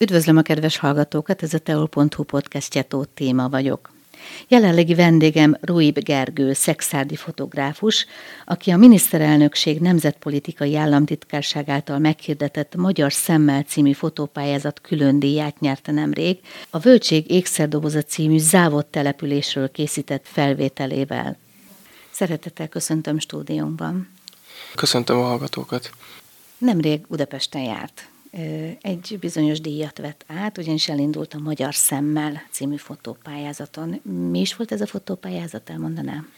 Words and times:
Üdvözlöm 0.00 0.36
a 0.36 0.42
kedves 0.42 0.76
hallgatókat, 0.76 1.42
ez 1.42 1.54
a 1.54 1.58
teol.hu 1.58 2.22
podcastja 2.22 2.82
Tóth 2.82 3.08
téma 3.14 3.48
vagyok. 3.48 3.90
Jelenlegi 4.48 4.94
vendégem 4.94 5.56
Ruib 5.60 5.98
Gergő, 5.98 6.52
szexárdi 6.52 7.16
fotográfus, 7.16 8.06
aki 8.44 8.70
a 8.70 8.76
miniszterelnökség 8.76 9.80
nemzetpolitikai 9.80 10.76
államtitkárság 10.76 11.68
által 11.68 11.98
meghirdetett 11.98 12.76
Magyar 12.76 13.12
Szemmel 13.12 13.62
című 13.62 13.92
fotópályázat 13.92 14.80
külön 14.80 15.18
díját 15.18 15.60
nyerte 15.60 15.92
nemrég, 15.92 16.38
a 16.70 16.78
Völtség 16.78 17.30
ékszerdoboza 17.30 18.02
című 18.02 18.38
závott 18.38 18.90
településről 18.90 19.70
készített 19.70 20.26
felvételével. 20.26 21.36
Szeretettel 22.10 22.68
köszöntöm 22.68 23.18
stúdiónkban. 23.18 24.08
Köszöntöm 24.74 25.18
a 25.18 25.24
hallgatókat. 25.24 25.90
Nemrég 26.58 27.06
Budapesten 27.06 27.62
járt 27.62 28.08
egy 28.80 29.16
bizonyos 29.20 29.60
díjat 29.60 29.98
vett 29.98 30.24
át, 30.26 30.58
ugyanis 30.58 30.88
elindult 30.88 31.34
a 31.34 31.38
Magyar 31.38 31.74
Szemmel 31.74 32.42
című 32.50 32.76
fotópályázaton. 32.76 34.00
Mi 34.30 34.40
is 34.40 34.56
volt 34.56 34.72
ez 34.72 34.80
a 34.80 34.86
fotópályázat, 34.86 35.70
elmondanám? 35.70 36.32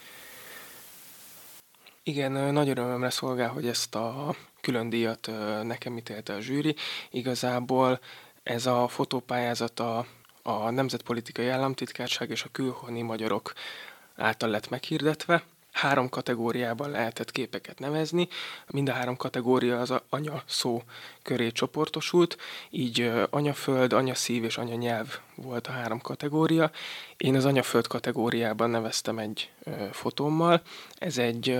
Igen, 2.03 2.31
nagy 2.31 2.69
örömömre 2.69 3.09
szolgál, 3.09 3.49
hogy 3.49 3.67
ezt 3.67 3.95
a 3.95 4.35
külön 4.61 4.89
díjat 4.89 5.31
nekem 5.63 5.97
ítélte 5.97 6.33
a 6.33 6.39
zsűri. 6.39 6.75
Igazából 7.11 7.99
ez 8.43 8.65
a 8.65 8.87
fotópályázat 8.87 9.79
a, 9.79 10.05
a 10.43 10.69
Nemzetpolitikai 10.69 11.47
Államtitkárság 11.47 12.29
és 12.29 12.43
a 12.43 12.49
külhoni 12.51 13.01
magyarok 13.01 13.53
által 14.15 14.49
lett 14.49 14.69
meghirdetve 14.69 15.43
három 15.71 16.09
kategóriában 16.09 16.89
lehetett 16.89 17.31
képeket 17.31 17.79
nevezni. 17.79 18.27
Mind 18.67 18.89
a 18.89 18.91
három 18.91 19.17
kategória 19.17 19.79
az 19.79 19.93
anya 20.09 20.43
szó 20.45 20.81
köré 21.21 21.51
csoportosult, 21.51 22.37
így 22.69 23.11
anyaföld, 23.29 23.93
anyaszív 23.93 24.43
és 24.43 24.57
anyanyelv 24.57 25.17
volt 25.35 25.67
a 25.67 25.71
három 25.71 25.99
kategória. 25.99 26.71
Én 27.17 27.35
az 27.35 27.45
anyaföld 27.45 27.87
kategóriában 27.87 28.69
neveztem 28.69 29.17
egy 29.17 29.51
fotómmal. 29.91 30.61
Ez 30.97 31.17
egy 31.17 31.59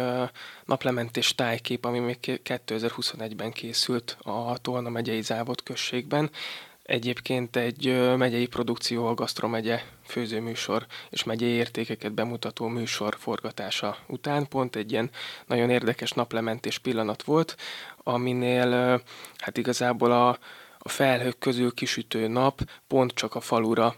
naplementés 0.65 1.35
tájkép, 1.35 1.85
ami 1.85 1.99
még 1.99 2.17
2021-ben 2.21 3.51
készült 3.51 4.17
a 4.21 4.57
Tolna 4.57 4.89
megyei 4.89 5.21
Závod 5.21 5.63
községben 5.63 6.29
egyébként 6.91 7.55
egy 7.55 8.07
megyei 8.17 8.47
produkció 8.47 9.07
a 9.07 9.13
Gasztromegye 9.13 9.81
főzőműsor 10.05 10.85
és 11.09 11.23
megyei 11.23 11.49
értékeket 11.49 12.13
bemutató 12.13 12.67
műsor 12.67 13.15
forgatása 13.19 13.97
után 14.07 14.47
pont 14.47 14.75
egy 14.75 14.91
ilyen 14.91 15.09
nagyon 15.45 15.69
érdekes 15.69 16.11
naplementés 16.11 16.77
pillanat 16.77 17.23
volt, 17.23 17.55
aminél 18.03 19.01
hát 19.37 19.57
igazából 19.57 20.11
a, 20.11 20.29
a 20.77 20.89
felhők 20.89 21.39
közül 21.39 21.73
kisütő 21.73 22.27
nap 22.27 22.61
pont 22.87 23.11
csak 23.13 23.35
a 23.35 23.39
falura 23.39 23.95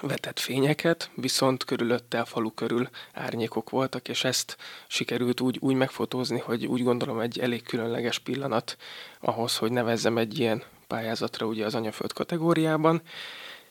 vetett 0.00 0.38
fényeket, 0.38 1.10
viszont 1.14 1.64
körülötte 1.64 2.20
a 2.20 2.24
falu 2.24 2.50
körül 2.50 2.88
árnyékok 3.12 3.70
voltak, 3.70 4.08
és 4.08 4.24
ezt 4.24 4.56
sikerült 4.88 5.40
úgy, 5.40 5.58
úgy 5.60 5.74
megfotózni, 5.74 6.38
hogy 6.38 6.66
úgy 6.66 6.82
gondolom 6.82 7.20
egy 7.20 7.38
elég 7.38 7.62
különleges 7.62 8.18
pillanat 8.18 8.76
ahhoz, 9.20 9.56
hogy 9.56 9.72
nevezzem 9.72 10.18
egy 10.18 10.38
ilyen 10.38 10.62
pályázatra 10.90 11.46
ugye 11.46 11.64
az 11.64 11.74
anyaföld 11.74 12.12
kategóriában. 12.12 13.02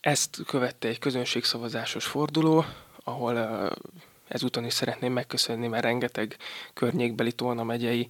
Ezt 0.02 0.38
követte 0.46 0.88
egy 0.88 1.00
közönségszavazásos 1.00 2.06
forduló, 2.06 2.66
ahol 3.04 3.38
ezúton 4.28 4.66
is 4.66 4.74
szeretném 4.74 5.14
megköszönni, 5.14 5.68
mert 5.68 5.84
rengeteg 5.84 6.38
környékbeli 6.74 7.32
Tolna 7.32 7.64
megyei 7.64 8.08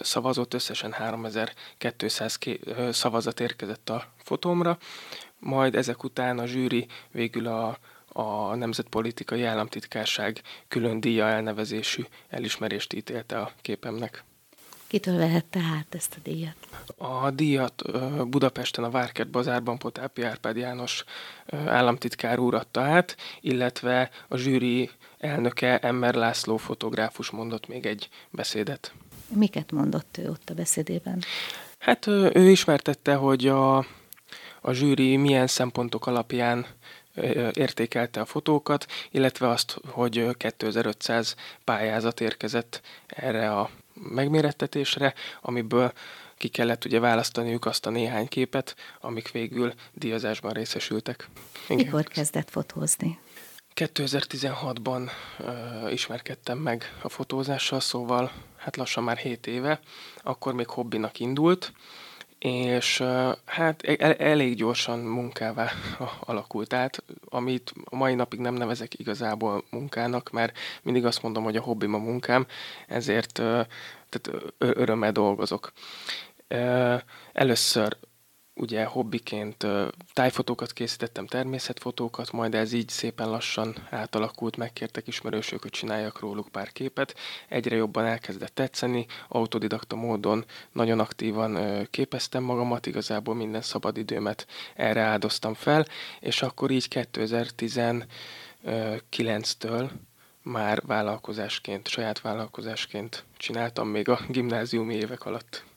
szavazott, 0.00 0.54
összesen 0.54 0.92
3200 0.92 2.38
szavazat 2.90 3.40
érkezett 3.40 3.90
a 3.90 4.12
fotómra, 4.22 4.78
majd 5.38 5.74
ezek 5.74 6.04
után 6.04 6.38
a 6.38 6.46
zsűri 6.46 6.86
végül 7.10 7.46
a, 7.46 7.78
a 8.12 8.54
Nemzetpolitikai 8.54 9.44
Államtitkárság 9.44 10.42
külön 10.68 11.00
díja 11.00 11.26
elnevezésű 11.26 12.02
elismerést 12.28 12.92
ítélte 12.92 13.40
a 13.40 13.52
képemnek. 13.60 14.24
Kitől 14.90 15.16
vehette 15.16 15.60
át 15.76 15.94
ezt 15.94 16.14
a 16.16 16.20
díjat? 16.22 16.56
A 16.96 17.30
díjat 17.30 17.82
Budapesten 18.28 18.84
a 18.84 18.90
Várkert 18.90 19.30
Bazárban 19.30 19.78
Potápi 19.78 20.22
Árpád 20.22 20.56
János 20.56 21.04
államtitkár 21.66 22.38
úr 22.38 22.54
adta 22.54 22.80
át, 22.80 23.16
illetve 23.40 24.10
a 24.28 24.36
zsűri 24.36 24.90
elnöke 25.18 25.78
Emmer 25.78 26.14
László 26.14 26.56
fotográfus 26.56 27.30
mondott 27.30 27.68
még 27.68 27.86
egy 27.86 28.08
beszédet. 28.30 28.92
Miket 29.28 29.72
mondott 29.72 30.18
ő 30.18 30.28
ott 30.30 30.50
a 30.50 30.54
beszédében? 30.54 31.22
Hát 31.78 32.06
ő 32.06 32.50
ismertette, 32.50 33.14
hogy 33.14 33.46
a, 33.46 33.76
a 34.60 34.72
zsűri 34.72 35.16
milyen 35.16 35.46
szempontok 35.46 36.06
alapján 36.06 36.66
értékelte 37.52 38.20
a 38.20 38.24
fotókat, 38.24 38.86
illetve 39.10 39.48
azt, 39.48 39.80
hogy 39.86 40.36
2500 40.36 41.34
pályázat 41.64 42.20
érkezett 42.20 42.80
erre 43.06 43.50
a 43.56 43.70
megmérettetésre, 44.08 45.14
amiből 45.40 45.92
ki 46.36 46.48
kellett 46.48 46.84
ugye 46.84 46.98
választaniuk 47.00 47.66
azt 47.66 47.86
a 47.86 47.90
néhány 47.90 48.28
képet, 48.28 48.76
amik 49.00 49.30
végül 49.30 49.72
díjazásban 49.92 50.52
részesültek. 50.52 51.28
Igen. 51.68 51.84
Mikor 51.84 52.04
kezdett 52.04 52.50
fotózni? 52.50 53.18
2016-ban 53.74 55.10
uh, 55.38 55.92
ismerkedtem 55.92 56.58
meg 56.58 56.94
a 57.02 57.08
fotózással, 57.08 57.80
szóval 57.80 58.32
hát 58.56 58.76
lassan 58.76 59.04
már 59.04 59.16
7 59.16 59.46
éve, 59.46 59.80
akkor 60.22 60.54
még 60.54 60.68
hobbinak 60.68 61.18
indult, 61.18 61.72
és 62.40 63.02
hát 63.44 63.82
el, 63.82 64.12
elég 64.12 64.54
gyorsan 64.54 64.98
munkává 64.98 65.70
alakult 66.20 66.72
át, 66.72 67.02
amit 67.28 67.72
a 67.84 67.96
mai 67.96 68.14
napig 68.14 68.40
nem 68.40 68.54
nevezek 68.54 68.98
igazából 68.98 69.64
munkának, 69.70 70.30
mert 70.30 70.58
mindig 70.82 71.04
azt 71.04 71.22
mondom, 71.22 71.44
hogy 71.44 71.56
a 71.56 71.62
hobbim 71.62 71.94
a 71.94 71.98
munkám, 71.98 72.46
ezért 72.86 73.32
tehát 73.32 74.30
örömmel 74.58 75.12
dolgozok. 75.12 75.72
Először 77.32 77.96
ugye 78.60 78.84
hobbiként 78.84 79.66
tájfotókat 80.12 80.72
készítettem, 80.72 81.26
természetfotókat, 81.26 82.32
majd 82.32 82.54
ez 82.54 82.72
így 82.72 82.88
szépen 82.88 83.30
lassan 83.30 83.74
átalakult, 83.90 84.56
megkértek 84.56 85.06
ismerősök, 85.06 85.62
hogy 85.62 85.70
csináljak 85.70 86.18
róluk 86.18 86.48
pár 86.48 86.72
képet. 86.72 87.14
Egyre 87.48 87.76
jobban 87.76 88.04
elkezdett 88.04 88.54
tetszeni, 88.54 89.06
autodidakta 89.28 89.96
módon 89.96 90.44
nagyon 90.72 91.00
aktívan 91.00 91.58
képeztem 91.90 92.42
magamat, 92.42 92.86
igazából 92.86 93.34
minden 93.34 93.62
szabadidőmet 93.62 94.46
erre 94.74 95.00
áldoztam 95.00 95.54
fel, 95.54 95.86
és 96.20 96.42
akkor 96.42 96.70
így 96.70 96.86
2019-től 96.90 99.90
már 100.42 100.82
vállalkozásként, 100.86 101.88
saját 101.88 102.20
vállalkozásként 102.20 103.24
csináltam 103.36 103.88
még 103.88 104.08
a 104.08 104.20
gimnáziumi 104.28 104.94
évek 104.94 105.24
alatt. 105.24 105.68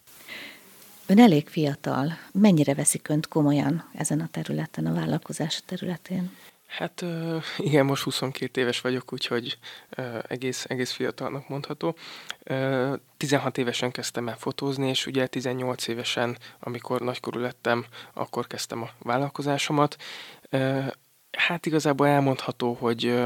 Ön 1.08 1.20
elég 1.20 1.48
fiatal. 1.48 2.18
Mennyire 2.34 2.74
veszik 2.74 3.08
önt 3.08 3.28
komolyan 3.28 3.90
ezen 3.94 4.20
a 4.20 4.28
területen, 4.32 4.86
a 4.86 4.94
vállalkozás 4.94 5.62
területén? 5.66 6.32
Hát 6.68 7.06
igen, 7.58 7.86
most 7.86 8.04
22 8.04 8.62
éves 8.62 8.82
vagyok, 8.82 9.14
úgyhogy 9.14 9.58
egész, 10.28 10.66
egész 10.68 10.92
fiatalnak 10.92 11.50
mondható. 11.50 11.96
16 13.18 13.58
évesen 13.58 13.92
kezdtem 13.92 14.28
el 14.28 14.38
fotózni, 14.38 14.90
és 14.90 15.06
ugye 15.06 15.28
18 15.28 15.88
évesen, 15.88 16.38
amikor 16.60 17.02
nagykorú 17.02 17.40
lettem, 17.40 17.86
akkor 18.14 18.48
kezdtem 18.48 18.82
a 18.82 18.90
vállalkozásomat. 19.00 19.96
Hát 21.32 21.66
igazából 21.66 22.08
elmondható, 22.08 22.74
hogy 22.74 23.24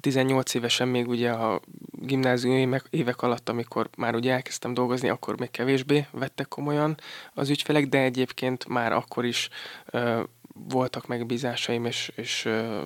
18 0.00 0.54
évesen 0.54 0.88
még 0.88 1.08
ugye 1.08 1.30
a 1.30 1.60
gimnáziumi 1.92 2.80
évek 2.90 3.22
alatt, 3.22 3.48
amikor 3.48 3.88
már 3.96 4.14
ugye 4.14 4.32
elkezdtem 4.32 4.74
dolgozni, 4.74 5.08
akkor 5.08 5.38
még 5.38 5.50
kevésbé 5.50 6.06
vettek 6.10 6.48
komolyan 6.48 6.96
az 7.34 7.48
ügyfelek, 7.48 7.88
de 7.88 7.98
egyébként 7.98 8.68
már 8.68 8.92
akkor 8.92 9.24
is 9.24 9.48
ö, 9.86 10.22
voltak 10.52 11.06
megbízásaim, 11.06 11.84
és, 11.84 12.12
és 12.14 12.44
ö, 12.44 12.82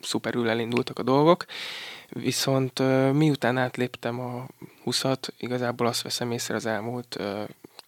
szuperül 0.00 0.48
elindultak 0.48 0.98
a 0.98 1.02
dolgok. 1.02 1.44
Viszont 2.08 2.78
ö, 2.78 3.12
miután 3.12 3.56
átléptem 3.56 4.20
a 4.20 4.46
20-at, 4.84 5.28
igazából 5.38 5.86
azt 5.86 6.02
veszem 6.02 6.32
észre 6.32 6.54
az 6.54 6.66
elmúlt 6.66 7.18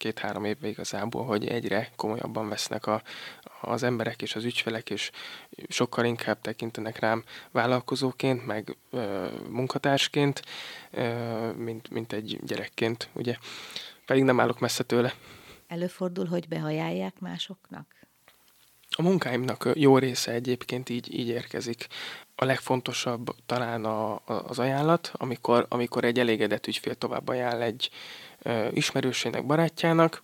két-három 0.00 0.44
évben 0.44 0.70
igazából, 0.70 1.24
hogy 1.24 1.46
egyre 1.46 1.90
komolyabban 1.96 2.48
vesznek 2.48 2.86
a, 2.86 3.02
az 3.60 3.82
emberek 3.82 4.22
és 4.22 4.34
az 4.36 4.44
ügyfelek, 4.44 4.90
és 4.90 5.10
sokkal 5.68 6.04
inkább 6.04 6.40
tekintenek 6.40 6.98
rám 6.98 7.24
vállalkozóként, 7.50 8.46
meg 8.46 8.76
ö, 8.90 9.28
munkatársként, 9.48 10.42
ö, 10.90 11.50
mint, 11.52 11.90
mint 11.90 12.12
egy 12.12 12.38
gyerekként, 12.42 13.08
ugye. 13.12 13.36
Pedig 14.06 14.22
nem 14.22 14.40
állok 14.40 14.60
messze 14.60 14.82
tőle. 14.82 15.14
Előfordul, 15.66 16.26
hogy 16.26 16.48
behajálják 16.48 17.18
másoknak? 17.18 17.86
A 18.96 19.02
munkáimnak 19.02 19.68
jó 19.74 19.98
része 19.98 20.32
egyébként 20.32 20.88
így, 20.88 21.18
így 21.18 21.28
érkezik. 21.28 21.86
A 22.34 22.44
legfontosabb 22.44 23.34
talán 23.46 23.84
a, 23.84 24.12
a, 24.12 24.22
az 24.26 24.58
ajánlat, 24.58 25.12
amikor, 25.14 25.66
amikor 25.68 26.04
egy 26.04 26.18
elégedett 26.18 26.66
ügyfél 26.66 26.94
tovább 26.94 27.28
ajánl 27.28 27.62
egy 27.62 27.90
ismerősének, 28.72 29.46
barátjának, 29.46 30.20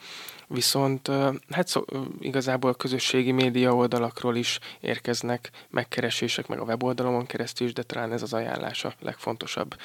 viszont 0.46 1.10
hát 1.50 1.68
szó, 1.68 1.84
igazából 2.20 2.74
közösségi 2.74 3.32
média 3.32 3.74
oldalakról 3.74 4.36
is 4.36 4.58
érkeznek 4.80 5.50
megkeresések, 5.70 6.46
meg 6.46 6.58
a 6.58 6.64
weboldalomon 6.64 7.26
keresztül 7.26 7.66
is, 7.66 7.72
de 7.72 7.82
talán 7.82 8.12
ez 8.12 8.22
az 8.22 8.32
ajánlás 8.32 8.84
a 8.84 8.94
legfontosabb. 9.00 9.76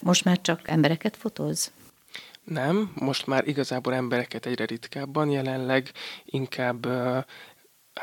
Most 0.00 0.24
már 0.24 0.40
csak 0.40 0.68
embereket 0.68 1.16
fotóz? 1.16 1.72
Nem, 2.44 2.92
most 2.94 3.26
már 3.26 3.48
igazából 3.48 3.94
embereket 3.94 4.46
egyre 4.46 4.64
ritkábban, 4.64 5.30
jelenleg 5.30 5.90
inkább 6.24 6.86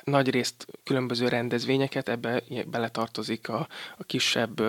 nagy 0.03 0.29
részt 0.29 0.67
különböző 0.83 1.27
rendezvényeket, 1.27 2.09
ebbe 2.09 2.43
beletartozik 2.67 3.49
a, 3.49 3.67
a 3.97 4.03
kisebb 4.03 4.61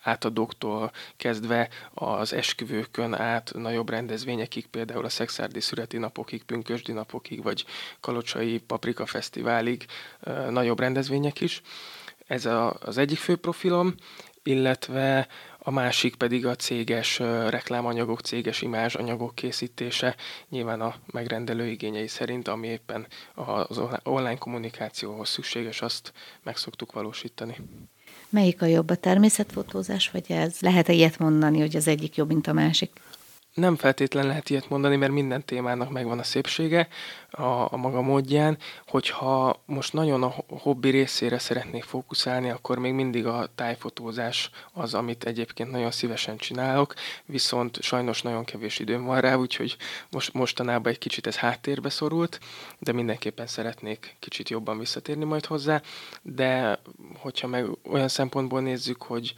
átadóktól 0.00 0.92
kezdve 1.16 1.68
az 1.94 2.32
esküvőkön 2.32 3.14
át 3.14 3.52
nagyobb 3.54 3.90
rendezvényekig, 3.90 4.66
például 4.66 5.04
a 5.04 5.08
Szexárdi 5.08 5.60
születi 5.60 5.98
napokig, 5.98 6.42
Pünkösdi 6.42 6.92
napokig, 6.92 7.42
vagy 7.42 7.64
Kalocsai 8.00 8.58
Paprika 8.58 9.06
Fesztiválig 9.06 9.86
nagyobb 10.50 10.80
rendezvények 10.80 11.40
is. 11.40 11.62
Ez 12.26 12.46
a, 12.46 12.76
az 12.80 12.98
egyik 12.98 13.18
fő 13.18 13.36
profilom, 13.36 13.94
illetve 14.42 15.28
a 15.58 15.70
másik 15.70 16.14
pedig 16.14 16.46
a 16.46 16.54
céges 16.54 17.18
reklámanyagok, 17.48 18.20
céges 18.20 18.62
imázsanyagok 18.62 19.34
készítése, 19.34 20.16
nyilván 20.48 20.80
a 20.80 20.94
megrendelő 21.12 21.66
igényei 21.66 22.06
szerint, 22.06 22.48
ami 22.48 22.66
éppen 22.68 23.06
az 23.34 23.80
online 24.02 24.38
kommunikációhoz 24.38 25.28
szükséges, 25.28 25.82
azt 25.82 26.12
meg 26.42 26.56
szoktuk 26.56 26.92
valósítani. 26.92 27.56
Melyik 28.30 28.62
a 28.62 28.66
jobb, 28.66 28.90
a 28.90 28.94
természetfotózás, 28.94 30.10
vagy 30.10 30.24
ez? 30.28 30.54
Lehet-e 30.60 30.92
ilyet 30.92 31.18
mondani, 31.18 31.60
hogy 31.60 31.76
az 31.76 31.88
egyik 31.88 32.16
jobb, 32.16 32.28
mint 32.28 32.46
a 32.46 32.52
másik? 32.52 32.90
Nem 33.54 33.76
feltétlen 33.76 34.26
lehet 34.26 34.50
ilyet 34.50 34.68
mondani, 34.68 34.96
mert 34.96 35.12
minden 35.12 35.44
témának 35.44 35.90
megvan 35.90 36.18
a 36.18 36.22
szépsége 36.22 36.88
a, 37.30 37.42
a 37.42 37.76
maga 37.76 38.00
módján. 38.00 38.58
Hogyha 38.86 39.62
most 39.66 39.92
nagyon 39.92 40.22
a 40.22 40.34
hobbi 40.48 40.90
részére 40.90 41.38
szeretnék 41.38 41.84
fókuszálni, 41.84 42.50
akkor 42.50 42.78
még 42.78 42.92
mindig 42.92 43.26
a 43.26 43.48
tájfotózás 43.54 44.50
az, 44.72 44.94
amit 44.94 45.24
egyébként 45.24 45.70
nagyon 45.70 45.90
szívesen 45.90 46.36
csinálok, 46.36 46.94
viszont 47.24 47.82
sajnos 47.82 48.22
nagyon 48.22 48.44
kevés 48.44 48.78
időm 48.78 49.04
van 49.04 49.20
rá, 49.20 49.34
úgyhogy 49.34 49.76
most, 50.10 50.32
mostanában 50.32 50.92
egy 50.92 50.98
kicsit 50.98 51.26
ez 51.26 51.36
háttérbe 51.36 51.88
szorult, 51.88 52.40
de 52.78 52.92
mindenképpen 52.92 53.46
szeretnék 53.46 54.16
kicsit 54.18 54.48
jobban 54.48 54.78
visszatérni 54.78 55.24
majd 55.24 55.46
hozzá. 55.46 55.82
De 56.22 56.80
hogyha 57.18 57.46
meg 57.46 57.66
olyan 57.90 58.08
szempontból 58.08 58.60
nézzük, 58.60 59.02
hogy 59.02 59.34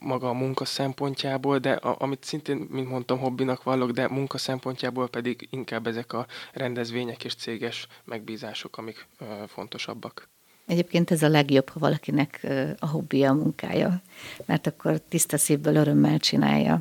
maga 0.00 0.28
a 0.28 0.32
munka 0.32 0.64
szempontjából, 0.64 1.58
de 1.58 1.72
a, 1.72 1.96
amit 1.98 2.24
szintén, 2.24 2.56
mint 2.56 2.88
mondtam, 2.88 3.18
hobbinak 3.18 3.62
vallok, 3.62 3.90
de 3.90 4.08
munka 4.08 4.38
szempontjából 4.38 5.08
pedig 5.08 5.48
inkább 5.50 5.86
ezek 5.86 6.12
a 6.12 6.26
rendezvények 6.52 7.24
és 7.24 7.34
céges 7.34 7.86
megbízások, 8.04 8.78
amik 8.78 9.06
ö, 9.18 9.24
fontosabbak. 9.46 10.28
Egyébként 10.66 11.10
ez 11.10 11.22
a 11.22 11.28
legjobb, 11.28 11.68
ha 11.68 11.80
valakinek 11.80 12.46
a 12.78 12.86
hobbija 12.86 13.30
a 13.30 13.34
munkája, 13.34 14.00
mert 14.46 14.66
akkor 14.66 15.00
tiszta 15.08 15.38
szívből 15.38 15.74
örömmel 15.74 16.18
csinálja. 16.18 16.80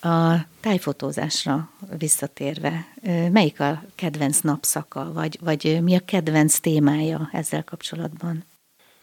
A 0.00 0.34
tájfotózásra 0.60 1.70
visszatérve, 1.98 2.86
melyik 3.30 3.60
a 3.60 3.82
kedvenc 3.94 4.40
napszaka, 4.40 5.12
vagy, 5.12 5.38
vagy 5.40 5.78
mi 5.82 5.94
a 5.94 6.00
kedvenc 6.04 6.58
témája 6.58 7.28
ezzel 7.32 7.64
kapcsolatban? 7.64 8.44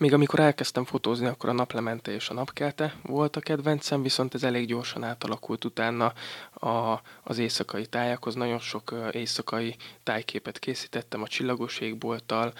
Még 0.02 0.14
amikor 0.14 0.40
elkezdtem 0.40 0.86
fotózni, 0.86 1.26
akkor 1.26 1.50
a 1.50 1.54
naplemente 1.54 2.12
és 2.12 2.30
a 2.30 2.34
napkelte 2.34 2.96
volt 3.04 3.36
a 3.36 3.40
kedvencem, 3.40 4.02
viszont 4.02 4.34
ez 4.34 4.44
elég 4.44 4.68
gyorsan 4.68 5.04
átalakult 5.04 5.66
utána 5.66 6.14
a, 6.54 7.02
az 7.24 7.38
éjszakai 7.38 7.86
tájakhoz. 7.86 8.36
Nagyon 8.36 8.60
sok 8.60 8.96
éjszakai 9.12 9.76
tájképet 10.04 10.60
készítettem 10.60 11.22
a 11.22 11.28
csillagos 11.28 11.80
égbolttal. 11.80 12.54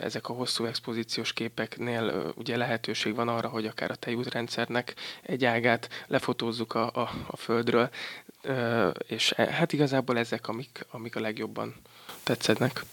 Ezek 0.00 0.28
a 0.28 0.32
hosszú 0.32 0.64
expozíciós 0.64 1.32
képeknél 1.32 2.32
ugye 2.34 2.56
lehetőség 2.56 3.14
van 3.14 3.28
arra, 3.28 3.48
hogy 3.48 3.66
akár 3.66 3.90
a 3.90 3.96
tejútrendszernek 3.96 4.94
egy 5.22 5.44
ágát 5.44 5.88
lefotózzuk 6.06 6.74
a, 6.74 6.90
a, 6.94 7.10
a 7.26 7.36
földről, 7.36 7.90
és 9.06 9.32
e, 9.36 9.52
hát 9.52 9.72
igazából 9.72 10.18
ezek, 10.18 10.48
amik, 10.48 10.86
amik 10.90 11.16
a 11.16 11.20
legjobban 11.20 11.74
tetszednek. 12.22 12.84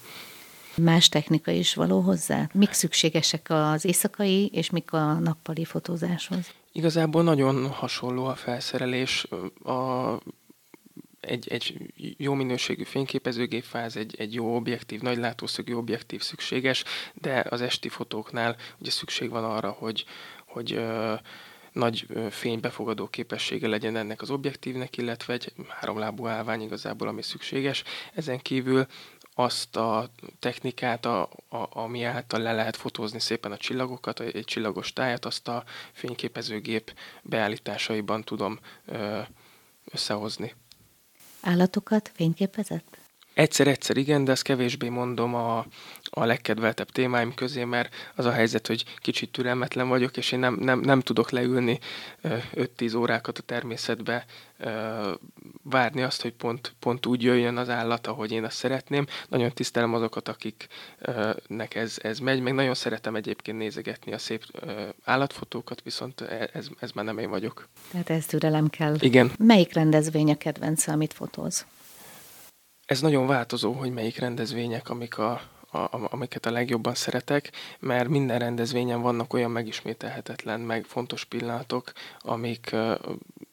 Más 0.78 1.10
technika 1.10 1.52
is 1.52 1.74
való 1.74 2.00
hozzá? 2.00 2.50
Mik 2.54 2.72
szükségesek 2.72 3.48
az 3.50 3.86
éjszakai 3.86 4.48
és 4.48 4.70
mik 4.70 4.94
a 4.94 5.14
nappali 5.14 5.66
fotózáshoz? 5.66 6.54
Igazából 6.72 7.24
nagyon 7.24 7.68
hasonló 7.68 8.26
a 8.26 8.36
felszerelés. 8.36 9.28
A, 9.64 10.18
egy, 11.20 11.48
egy 11.48 11.94
jó 12.18 12.34
minőségű 12.34 12.84
fényképezőgépfáz, 12.84 13.98
egy, 13.98 14.16
egy 14.18 14.34
jó 14.34 14.56
objektív, 14.56 15.02
nagy 15.02 15.18
látószögű 15.18 15.74
objektív 15.74 16.22
szükséges, 16.22 16.84
de 17.14 17.46
az 17.50 17.62
esti 17.62 17.90
fotóknál 17.90 18.56
ugye 18.80 18.92
szükség 18.92 19.30
van 19.30 19.44
arra, 19.44 19.70
hogy, 19.70 20.06
hogy 20.46 20.74
ö, 20.74 21.14
nagy 21.74 22.08
fénybefogadó 22.30 23.08
képessége 23.08 23.68
legyen 23.68 23.96
ennek 23.96 24.22
az 24.22 24.30
objektívnek, 24.30 24.98
illetve 24.98 25.34
egy 25.34 25.54
háromlábú 25.68 26.28
állvány 26.28 26.62
igazából, 26.62 27.08
ami 27.08 27.22
szükséges. 27.22 27.84
Ezen 28.14 28.40
kívül 28.40 28.86
azt 29.36 29.76
a 29.76 30.10
technikát, 30.40 31.06
a, 31.06 31.22
a, 31.50 31.68
ami 31.70 32.04
által 32.04 32.40
le 32.40 32.54
lehet 32.54 32.76
fotózni 32.76 33.20
szépen 33.20 33.52
a 33.52 33.58
csillagokat, 33.58 34.20
egy 34.20 34.46
csillagos 34.46 34.94
tájat, 34.94 35.26
azt 35.26 35.48
a 35.48 35.64
fényképezőgép 35.92 36.94
beállításaiban 37.22 38.24
tudom 38.24 38.60
ö, 38.86 39.20
összehozni. 39.92 40.54
Állatokat 41.42 42.12
fényképezett? 42.14 42.98
Egyszer-egyszer 43.34 43.98
igen, 43.98 44.24
de 44.24 44.32
ezt 44.32 44.44
kevésbé 44.44 44.90
mondom 44.90 45.36
a, 45.36 45.66
a 46.04 46.26
legkedveltebb 46.26 46.90
témáim 46.90 47.34
közé, 47.34 47.64
mert 47.64 47.96
az 48.16 48.26
a 48.26 48.32
helyzet, 48.32 48.68
hogy 48.68 48.86
kicsit 48.98 49.32
türelmetlen 49.32 49.88
vagyok, 49.88 50.18
és 50.18 50.32
én 50.32 50.40
nem, 50.40 50.58
nem, 50.60 50.80
nem 50.80 51.00
tudok 51.00 51.30
leülni 51.30 51.80
5-10 52.24 52.98
órákat 52.98 53.38
a 53.38 53.42
természetbe, 53.42 54.26
várni 55.64 56.02
azt, 56.02 56.22
hogy 56.22 56.34
pont, 56.34 56.76
pont 56.80 57.06
úgy 57.06 57.24
jöjjön 57.24 57.58
az 57.58 57.70
állat, 57.70 58.08
ahogy 58.08 58.32
én 58.32 58.44
azt 58.44 58.58
szeretném. 58.58 59.06
Nagyon 59.30 59.52
tisztelem 59.52 59.94
azokat, 59.94 60.28
akiknek 60.28 61.76
ez, 61.76 61.98
ez 62.02 62.20
megy, 62.20 62.42
meg 62.42 62.54
nagyon 62.54 62.74
szeretem 62.74 63.16
egyébként 63.16 63.58
nézegetni 63.58 64.14
a 64.14 64.18
szép 64.18 64.44
állatfotókat, 65.04 65.82
viszont 65.84 66.22
e, 66.22 66.50
ez, 66.54 66.68
ez 66.80 66.92
már 66.92 67.06
nem 67.06 67.18
én 67.18 67.30
vagyok. 67.30 67.68
Tehát 67.92 68.10
ez 68.10 68.26
türelem 68.26 68.68
kell. 68.68 68.96
Igen. 69.00 69.32
Melyik 69.38 69.74
rendezvény 69.74 70.32
a 70.32 70.38
kedvence, 70.38 70.92
amit 70.92 71.14
fotóz? 71.14 71.66
Ez 72.94 73.02
nagyon 73.02 73.28
változó, 73.28 73.72
hogy 73.72 73.92
melyik 73.92 74.18
rendezvények, 74.18 74.90
amik 74.90 75.18
a, 75.18 75.42
a, 75.74 76.08
amiket 76.12 76.46
a 76.46 76.52
legjobban 76.52 76.96
szeretek, 76.96 77.52
mert 77.80 78.10
minden 78.10 78.40
rendezvényen 78.40 79.02
vannak 79.02 79.34
olyan 79.34 79.52
megismételhetetlen, 79.52 80.60
meg 80.60 80.86
fontos 80.86 81.24
pillanatok, 81.24 81.92
amik 82.20 82.70
uh, 82.74 83.00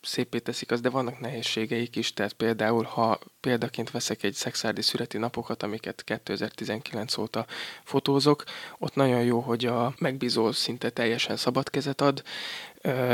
szépé 0.03 0.39
teszik 0.39 0.71
az, 0.71 0.81
de 0.81 0.91
vannak 0.91 1.21
nehézségeik 1.21 1.97
is, 1.97 2.13
tehát 2.13 2.33
például, 2.33 2.85
ha 2.85 3.19
példaként 3.41 3.91
veszek 3.91 4.23
egy 4.23 4.35
szexárdi 4.35 4.83
születi 4.83 5.19
napokat, 5.19 5.63
amiket 5.63 6.05
2019 6.05 7.17
óta 7.17 7.47
fotózok, 7.85 8.45
ott 8.79 8.95
nagyon 8.95 9.23
jó, 9.23 9.41
hogy 9.41 9.67
a 9.67 9.95
megbízó 9.99 10.53
szinte 10.53 10.91
teljesen 10.91 11.37
szabad 11.37 11.71
kezet 11.71 12.01
ad, 12.01 12.23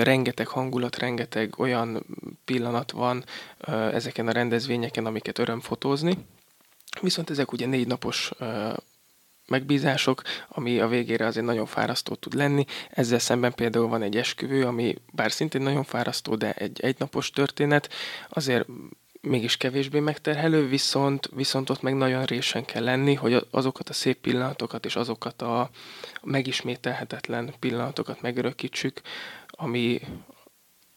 rengeteg 0.03 0.47
hangulat, 0.47 0.99
rengeteg 0.99 1.59
olyan 1.59 2.07
pillanat 2.45 2.91
van 2.91 3.25
ezeken 3.93 4.29
a 4.29 4.33
rendezvényeken, 4.33 5.07
amiket 5.07 5.39
öröm 5.39 5.61
fotózni. 5.61 6.27
Viszont 7.01 7.31
ezek 7.31 7.53
ugye 7.53 7.67
négy 7.67 7.87
napos 7.87 8.31
megbízások, 9.47 10.23
ami 10.49 10.79
a 10.79 10.89
végére 10.89 11.27
azért 11.27 11.47
nagyon 11.47 11.67
fárasztó 11.67 12.15
tud 12.15 12.35
lenni. 12.35 12.65
Ezzel 12.91 13.19
szemben 13.19 13.55
például 13.55 13.89
van 13.89 14.03
egy 14.03 14.17
esküvő, 14.17 14.65
ami 14.65 14.95
bár 15.13 15.33
szintén 15.33 15.63
nagyon 15.63 15.85
fárasztó, 15.85 16.35
de 16.35 16.53
egy 16.53 16.81
egynapos 16.81 17.31
történet, 17.31 17.89
azért 18.29 18.67
mégis 19.21 19.57
kevésbé 19.57 20.01
megterhelő, 20.01 20.69
viszont, 20.69 21.29
viszont 21.35 21.71
ott 21.71 21.83
meg 21.83 21.97
nagyon 21.97 22.25
résen 22.25 22.65
kell 22.65 22.85
lenni, 22.85 23.15
hogy 23.15 23.47
azokat 23.51 23.89
a 23.89 23.93
szép 23.93 24.21
pillanatokat 24.21 24.85
és 24.85 24.97
azokat 24.97 25.43
a 25.43 25.71
megismételhetetlen 26.23 27.55
pillanatokat 27.59 28.21
megörökítsük, 28.21 29.01
ami, 29.49 30.01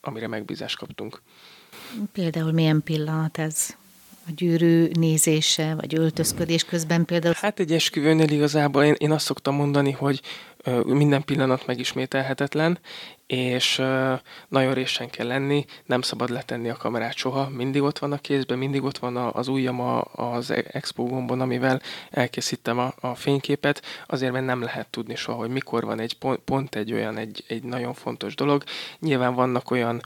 amire 0.01 0.27
megbízást 0.27 0.77
kaptunk. 0.77 1.21
Például 2.11 2.51
milyen 2.51 2.83
pillanat 2.83 3.37
ez? 3.37 3.77
A 4.29 4.31
gyűrű 4.35 4.87
nézése, 4.93 5.75
vagy 5.75 5.95
öltözködés 5.95 6.63
közben 6.63 7.05
például? 7.05 7.33
Hát 7.37 7.59
egy 7.59 7.71
esküvőnél 7.71 8.29
igazából 8.29 8.83
én, 8.83 8.95
én 8.97 9.11
azt 9.11 9.25
szoktam 9.25 9.55
mondani, 9.55 9.91
hogy 9.91 10.21
minden 10.85 11.23
pillanat 11.23 11.65
megismételhetetlen, 11.65 12.79
és 13.27 13.81
nagyon 14.47 14.73
résen 14.73 15.09
kell 15.09 15.27
lenni, 15.27 15.65
nem 15.85 16.01
szabad 16.01 16.29
letenni 16.29 16.69
a 16.69 16.75
kamerát 16.75 17.15
soha, 17.15 17.49
mindig 17.49 17.81
ott 17.81 17.99
van 17.99 18.11
a 18.11 18.17
kézben, 18.17 18.57
mindig 18.57 18.83
ott 18.83 18.97
van 18.97 19.17
az 19.17 19.47
ujjam 19.47 19.79
az 20.11 20.53
expo 20.71 21.03
gombon, 21.03 21.41
amivel 21.41 21.81
elkészítem 22.09 22.79
a, 22.79 22.93
a 22.99 23.15
fényképet, 23.15 23.81
azért 24.07 24.31
mert 24.31 24.45
nem 24.45 24.61
lehet 24.61 24.87
tudni 24.87 25.15
soha, 25.15 25.37
hogy 25.37 25.49
mikor 25.49 25.85
van 25.85 25.99
egy 25.99 26.17
pont, 26.17 26.39
pont 26.39 26.75
egy 26.75 26.93
olyan, 26.93 27.17
egy, 27.17 27.43
egy 27.47 27.63
nagyon 27.63 27.93
fontos 27.93 28.35
dolog. 28.35 28.63
Nyilván 28.99 29.33
vannak 29.33 29.71
olyan 29.71 30.01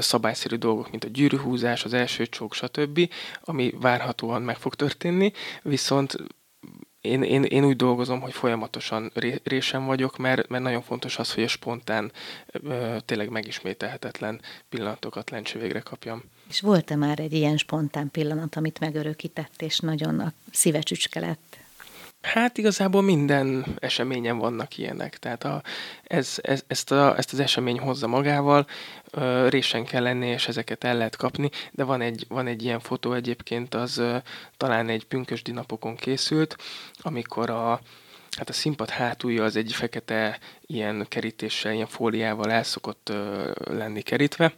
szabályszerű 0.00 0.56
dolgok, 0.56 0.90
mint 0.90 1.04
a 1.04 1.08
gyűrűhúzás, 1.08 1.84
az 1.84 1.92
első 1.92 2.26
csók, 2.26 2.54
stb., 2.54 3.10
ami 3.40 3.72
várhatóan 3.80 4.42
meg 4.42 4.56
fog 4.56 4.74
történni, 4.74 5.32
viszont 5.62 6.16
én, 7.00 7.22
én, 7.22 7.42
én 7.42 7.64
úgy 7.64 7.76
dolgozom, 7.76 8.20
hogy 8.20 8.32
folyamatosan 8.32 9.10
ré, 9.14 9.40
vagyok, 9.72 10.16
mert, 10.16 10.48
mert 10.48 10.62
nagyon 10.62 10.82
fontos 10.82 11.18
az, 11.18 11.34
hogy 11.34 11.42
a 11.42 11.48
spontán, 11.48 12.12
ö, 12.46 12.96
tényleg 13.04 13.28
megismételhetetlen 13.28 14.40
pillanatokat 14.68 15.30
lencső 15.30 15.58
végre 15.58 15.80
kapjam. 15.80 16.22
És 16.48 16.60
volt-e 16.60 16.96
már 16.96 17.18
egy 17.18 17.32
ilyen 17.32 17.56
spontán 17.56 18.10
pillanat, 18.10 18.56
amit 18.56 18.80
megörökített, 18.80 19.62
és 19.62 19.78
nagyon 19.78 20.20
a 20.20 20.32
szíve 20.52 20.80
csücske 20.80 21.20
lett? 21.20 21.58
Hát 22.22 22.58
igazából 22.58 23.02
minden 23.02 23.64
eseményen 23.78 24.38
vannak 24.38 24.78
ilyenek, 24.78 25.18
tehát 25.18 25.44
a, 25.44 25.62
ez, 26.02 26.38
ez, 26.42 26.62
ezt, 26.66 26.90
a, 26.92 27.16
ezt 27.16 27.32
az 27.32 27.40
esemény 27.40 27.78
hozza 27.78 28.06
magával, 28.06 28.66
ö, 29.10 29.48
résen 29.48 29.84
kell 29.84 30.02
lenni, 30.02 30.26
és 30.26 30.48
ezeket 30.48 30.84
el 30.84 30.96
lehet 30.96 31.16
kapni, 31.16 31.50
de 31.72 31.84
van 31.84 32.00
egy, 32.00 32.24
van 32.28 32.46
egy 32.46 32.62
ilyen 32.62 32.80
fotó 32.80 33.12
egyébként, 33.12 33.74
az 33.74 33.98
ö, 33.98 34.16
talán 34.56 34.88
egy 34.88 35.04
pünkösdi 35.04 35.52
napokon 35.52 35.96
készült, 35.96 36.56
amikor 37.00 37.50
a, 37.50 37.80
hát 38.36 38.48
a 38.48 38.52
színpad 38.52 38.90
hátulja 38.90 39.44
az 39.44 39.56
egy 39.56 39.72
fekete 39.72 40.38
ilyen 40.66 41.06
kerítéssel, 41.08 41.72
ilyen 41.72 41.86
fóliával 41.86 42.50
el 42.50 42.62
szokott 42.62 43.08
ö, 43.08 43.50
lenni 43.64 44.02
kerítve, 44.02 44.52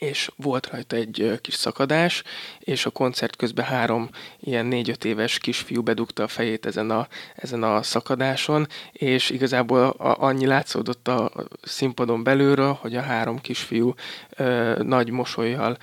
és 0.00 0.30
volt 0.36 0.66
rajta 0.70 0.96
egy 0.96 1.38
kis 1.40 1.54
szakadás, 1.54 2.22
és 2.58 2.86
a 2.86 2.90
koncert 2.90 3.36
közben 3.36 3.64
három 3.64 4.10
ilyen 4.40 4.66
négy-öt 4.66 5.04
éves 5.04 5.38
kisfiú 5.38 5.82
bedugta 5.82 6.22
a 6.22 6.28
fejét 6.28 6.66
ezen 6.66 6.90
a, 6.90 7.08
ezen 7.34 7.62
a 7.62 7.82
szakadáson, 7.82 8.66
és 8.92 9.30
igazából 9.30 9.88
a, 9.88 10.22
annyi 10.22 10.46
látszódott 10.46 11.08
a 11.08 11.32
színpadon 11.62 12.22
belülről, 12.22 12.72
hogy 12.72 12.96
a 12.96 13.00
három 13.00 13.40
kisfiú 13.40 13.94
ö, 14.36 14.74
nagy 14.82 15.10
mosolyjal 15.10 15.76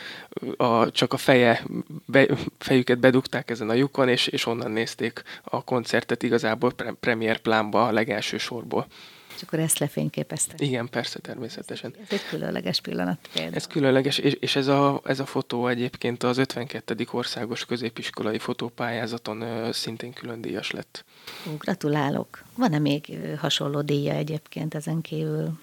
a, 0.57 0.91
csak 0.91 1.13
a 1.13 1.17
feje, 1.17 1.63
be, 2.05 2.27
fejüket 2.59 2.99
bedugták 2.99 3.49
ezen 3.49 3.69
a 3.69 3.73
lyukon, 3.73 4.07
és, 4.07 4.27
és 4.27 4.45
onnan 4.45 4.71
nézték 4.71 5.23
a 5.43 5.63
koncertet 5.63 6.23
igazából 6.23 6.73
pre, 6.73 6.93
premier 6.99 7.37
plánba 7.37 7.87
a 7.87 7.91
legelső 7.91 8.37
sorból. 8.37 8.87
És 9.37 9.43
akkor 9.43 9.59
ezt 9.59 9.79
lefényképezte. 9.79 10.53
Igen, 10.57 10.89
persze, 10.89 11.19
természetesen. 11.19 11.93
Ez 12.01 12.07
egy 12.09 12.25
különleges 12.29 12.81
pillanat 12.81 13.29
például. 13.33 13.55
Ez 13.55 13.67
különleges, 13.67 14.17
és, 14.17 14.33
és 14.33 14.55
ez, 14.55 14.67
a, 14.67 15.01
ez 15.05 15.19
a 15.19 15.25
fotó 15.25 15.67
egyébként 15.67 16.23
az 16.23 16.37
52. 16.37 17.07
országos 17.11 17.65
középiskolai 17.65 18.37
fotópályázaton 18.37 19.41
ö, 19.41 19.71
szintén 19.71 20.13
külön 20.13 20.41
díjas 20.41 20.71
lett. 20.71 21.05
Ó, 21.49 21.57
gratulálok. 21.57 22.43
Van-e 22.55 22.79
még 22.79 23.17
hasonló 23.37 23.81
díja 23.81 24.13
egyébként 24.13 24.75
ezen 24.75 25.01
kívül? 25.01 25.59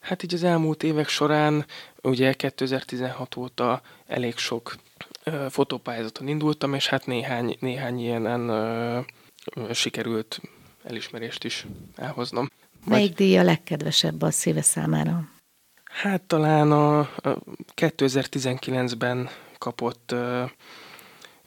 Hát 0.00 0.22
így 0.22 0.34
az 0.34 0.44
elmúlt 0.44 0.82
évek 0.82 1.08
során, 1.08 1.66
ugye 2.02 2.32
2016 2.32 3.36
óta 3.36 3.82
elég 4.06 4.36
sok 4.36 4.76
ö, 5.24 5.46
fotópályázaton 5.50 6.28
indultam, 6.28 6.74
és 6.74 6.88
hát 6.88 7.06
néhány, 7.06 7.56
néhány 7.60 7.98
ilyenen 7.98 8.48
ö, 8.48 9.00
ö, 9.54 9.72
sikerült 9.72 10.40
elismerést 10.84 11.44
is 11.44 11.66
elhoznom. 11.96 12.50
Melyik 12.84 13.16
Vagy... 13.16 13.26
díj 13.26 13.38
a 13.38 13.42
legkedvesebb 13.42 14.22
a 14.22 14.30
szíve 14.30 14.62
számára? 14.62 15.28
Hát 15.84 16.22
talán 16.22 16.72
a 16.72 17.08
2019-ben 17.76 19.28
kapott 19.58 20.12
uh, 20.12 20.50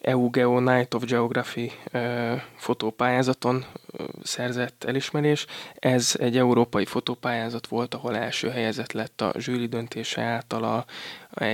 EU 0.00 0.30
Geo 0.30 0.60
Night 0.60 0.94
of 0.94 1.04
Geography 1.04 1.72
uh, 1.92 2.40
fotópályázaton 2.56 3.64
uh, 3.92 4.06
szerzett 4.22 4.84
elismerés. 4.84 5.46
Ez 5.74 6.14
egy 6.18 6.36
európai 6.36 6.84
fotópályázat 6.84 7.66
volt, 7.66 7.94
ahol 7.94 8.16
első 8.16 8.48
helyezett 8.48 8.92
lett 8.92 9.20
a 9.20 9.32
zsűri 9.38 9.66
döntése 9.66 10.22
által 10.22 10.64
a, 10.64 10.84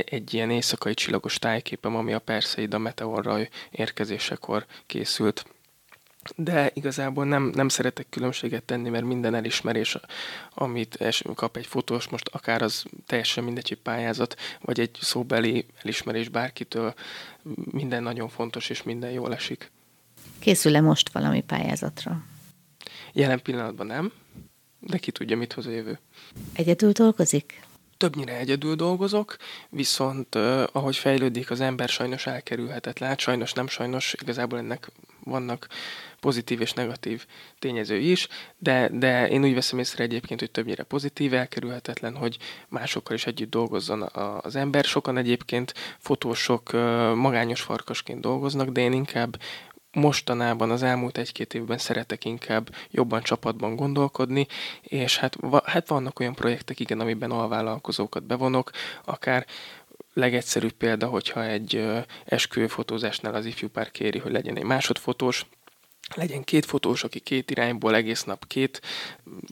egy 0.04 0.34
ilyen 0.34 0.50
éjszakai 0.50 0.94
csillagos 0.94 1.38
tájképem, 1.38 1.96
ami 1.96 2.12
a 2.12 2.18
Perseid 2.18 2.74
a 2.74 2.78
meteorraj 2.78 3.48
érkezésekor 3.70 4.66
készült 4.86 5.44
de 6.36 6.70
igazából 6.74 7.24
nem, 7.24 7.50
nem 7.54 7.68
szeretek 7.68 8.06
különbséget 8.10 8.62
tenni, 8.62 8.88
mert 8.88 9.04
minden 9.04 9.34
elismerés, 9.34 9.98
amit 10.54 10.98
kap 11.34 11.56
egy 11.56 11.66
fotós, 11.66 12.08
most 12.08 12.28
akár 12.32 12.62
az 12.62 12.84
teljesen 13.06 13.44
mindegy, 13.44 13.68
hogy 13.68 13.78
pályázat, 13.78 14.36
vagy 14.60 14.80
egy 14.80 14.98
szóbeli 15.00 15.66
elismerés 15.82 16.28
bárkitől, 16.28 16.94
minden 17.70 18.02
nagyon 18.02 18.28
fontos, 18.28 18.70
és 18.70 18.82
minden 18.82 19.10
jól 19.10 19.34
esik. 19.34 19.70
Készül-e 20.38 20.80
most 20.80 21.08
valami 21.08 21.42
pályázatra? 21.42 22.24
Jelen 23.12 23.42
pillanatban 23.42 23.86
nem, 23.86 24.12
de 24.80 24.98
ki 24.98 25.10
tudja, 25.10 25.36
mit 25.36 25.52
hoz 25.52 25.66
a 25.66 25.70
jövő. 25.70 25.98
Egyedül 26.52 26.92
dolgozik? 26.92 27.62
Többnyire 27.96 28.36
egyedül 28.36 28.74
dolgozok, 28.74 29.36
viszont 29.68 30.34
uh, 30.34 30.62
ahogy 30.72 30.96
fejlődik 30.96 31.50
az 31.50 31.60
ember, 31.60 31.88
sajnos 31.88 32.26
elkerülhetetlen. 32.26 33.08
Hát 33.08 33.20
sajnos, 33.20 33.52
nem 33.52 33.68
sajnos, 33.68 34.14
igazából 34.22 34.58
ennek 34.58 34.90
vannak 35.24 35.66
pozitív 36.20 36.60
és 36.60 36.72
negatív 36.72 37.26
tényezői 37.58 38.10
is, 38.10 38.28
de, 38.58 38.88
de 38.92 39.28
én 39.28 39.44
úgy 39.44 39.54
veszem 39.54 39.78
észre 39.78 40.04
egyébként, 40.04 40.40
hogy 40.40 40.50
többnyire 40.50 40.82
pozitív, 40.82 41.34
elkerülhetetlen, 41.34 42.16
hogy 42.16 42.38
másokkal 42.68 43.16
is 43.16 43.26
együtt 43.26 43.50
dolgozzon 43.50 44.02
az 44.42 44.56
ember. 44.56 44.84
Sokan 44.84 45.16
egyébként 45.16 45.74
fotósok 45.98 46.72
magányos 47.14 47.60
farkasként 47.60 48.20
dolgoznak, 48.20 48.68
de 48.68 48.80
én 48.80 48.92
inkább 48.92 49.36
mostanában 49.94 50.70
az 50.70 50.82
elmúlt 50.82 51.18
egy-két 51.18 51.54
évben 51.54 51.78
szeretek 51.78 52.24
inkább 52.24 52.74
jobban 52.90 53.22
csapatban 53.22 53.76
gondolkodni, 53.76 54.46
és 54.82 55.16
hát, 55.18 55.36
hát 55.64 55.88
vannak 55.88 56.20
olyan 56.20 56.34
projektek, 56.34 56.80
igen, 56.80 57.00
amiben 57.00 57.30
alvállalkozókat 57.30 58.22
bevonok, 58.22 58.70
akár 59.04 59.46
legegyszerűbb 60.14 60.72
példa, 60.72 61.06
hogyha 61.06 61.44
egy 61.44 61.86
esküvőfotózásnál 62.24 63.34
az 63.34 63.46
ifjú 63.46 63.68
pár 63.68 63.90
kéri, 63.90 64.18
hogy 64.18 64.32
legyen 64.32 64.56
egy 64.56 64.64
másodfotós, 64.64 65.46
legyen 66.14 66.44
két 66.44 66.64
fotós, 66.64 67.04
aki 67.04 67.20
két 67.20 67.50
irányból 67.50 67.94
egész 67.94 68.24
nap 68.24 68.46
két 68.46 68.80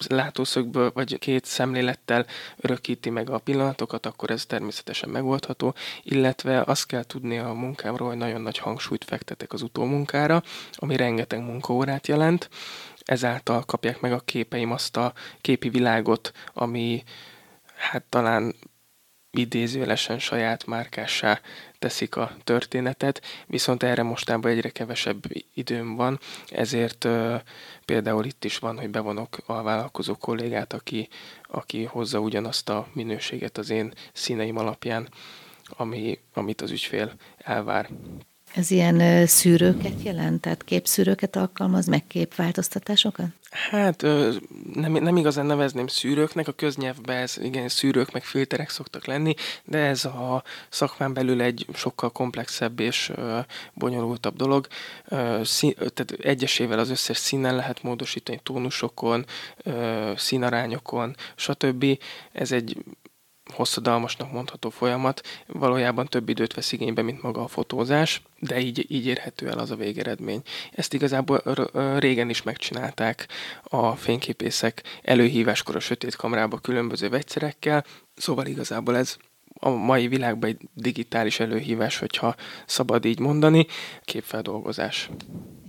látószögből, 0.09 0.91
vagy 0.95 1.19
két 1.19 1.45
szemlélettel 1.45 2.27
örökíti 2.57 3.11
meg 3.11 3.31
a 3.31 3.39
pillanatokat, 3.39 4.07
akkor 4.07 4.31
ez 4.31 4.47
természetesen 4.47 5.09
megoldható, 5.09 5.75
illetve 6.03 6.63
azt 6.63 6.87
kell 6.87 7.05
tudni 7.05 7.39
a 7.39 7.53
munkámról, 7.53 8.09
hogy 8.09 8.17
nagyon 8.17 8.41
nagy 8.41 8.59
hangsúlyt 8.59 9.05
fektetek 9.05 9.53
az 9.53 9.63
utómunkára, 9.63 10.43
ami 10.73 10.97
rengeteg 10.97 11.41
munkaórát 11.41 12.07
jelent, 12.07 12.49
ezáltal 13.05 13.65
kapják 13.65 14.01
meg 14.01 14.13
a 14.13 14.21
képeim 14.21 14.71
azt 14.73 14.97
a 14.97 15.13
képi 15.41 15.69
világot, 15.69 16.33
ami 16.53 17.03
hát 17.75 18.03
talán 18.03 18.55
idézőlesen 19.33 20.19
saját 20.19 20.67
márkássá 20.67 21.41
teszik 21.79 22.17
a 22.17 22.37
történetet, 22.45 23.23
viszont 23.47 23.83
erre 23.83 24.03
mostában 24.03 24.51
egyre 24.51 24.69
kevesebb 24.69 25.23
időm 25.55 25.97
van, 25.97 26.19
ezért 26.49 27.09
például 27.85 28.25
itt 28.25 28.45
is 28.45 28.59
van, 28.59 28.79
hogy 28.79 28.91
bevonok 28.91 29.39
a 29.47 29.63
vállalkozó 29.63 30.15
kollégát, 30.15 30.73
aki, 30.73 31.09
aki 31.43 31.85
hozza 31.85 32.19
ugyanazt 32.19 32.69
a 32.69 32.89
minőséget 32.93 33.59
az 33.59 33.71
én 33.71 33.93
színeim 34.13 34.57
alapján, 34.57 35.09
ami, 35.65 36.19
amit 36.35 36.61
az 36.61 36.71
ügyfél 36.71 37.13
elvár. 37.39 37.89
Ez 38.55 38.71
ilyen 38.71 39.27
szűrőket 39.27 40.03
jelent? 40.03 40.41
Tehát 40.41 40.65
képszűrőket 40.65 41.37
alkalmaz, 41.37 41.87
meg 41.87 42.07
képváltoztatásokat? 42.07 43.27
Hát 43.53 44.03
nem, 44.75 44.93
nem 44.93 45.17
igazán 45.17 45.47
nevezném 45.47 45.87
szűrőknek, 45.87 46.49
a 46.49 46.53
köznyelvben 46.53 47.17
ez 47.17 47.39
igen, 47.39 47.69
szűrők 47.69 48.13
meg 48.13 48.25
filterek 48.25 48.71
szoktak 48.71 49.07
lenni, 49.07 49.35
de 49.65 49.79
ez 49.79 50.05
a 50.05 50.43
szakmán 50.69 51.13
belül 51.15 51.41
egy 51.41 51.67
sokkal 51.75 52.11
komplexebb 52.11 52.81
és 52.81 53.13
bonyolultabb 53.75 54.37
dolog. 54.37 54.67
Tehát 55.09 56.13
egyesével 56.23 56.79
az 56.79 56.91
összes 56.91 57.17
színen 57.17 57.57
lehet 57.57 57.83
módosítani, 57.83 58.41
tónusokon, 58.43 59.25
színarányokon, 60.17 61.17
stb. 61.35 61.99
Ez 62.33 62.53
egy 62.53 62.77
hosszadalmasnak 63.53 64.33
mondható 64.33 64.71
folyamat, 64.71 65.21
valójában 65.47 66.07
több 66.07 66.29
időt 66.29 66.55
vesz 66.55 66.73
igénybe, 66.73 67.03
mint 67.03 67.23
maga 67.23 67.43
a 67.43 67.49
fotózás, 67.49 68.23
de 68.39 68.61
így, 68.61 68.87
így 68.89 69.07
érhető 69.07 69.49
el 69.49 69.59
az 69.59 69.71
a 69.71 69.77
végeredmény. 69.77 70.43
Ezt 70.73 70.95
igazából 70.95 71.43
régen 71.99 72.31
is 72.31 72.43
megcsinálták 72.43 73.29
a 73.63 73.97
fényképészek 73.97 74.83
előhíváskor 75.03 75.77
a 75.77 75.81
sötét 75.81 76.17
kamerába 76.17 76.59
különböző 76.59 77.09
vegyszerekkel, 77.09 77.85
szóval 78.17 78.47
igazából 78.47 78.97
ez 78.97 79.17
a 79.55 79.71
mai 79.71 80.09
világban 80.09 80.49
egy 80.51 80.61
digitális 80.75 81.41
előhívás, 81.41 81.99
hogyha 81.99 82.35
szabad 82.67 83.05
így 83.05 83.19
mondani, 83.19 83.67
képfeldolgozás. 84.05 85.11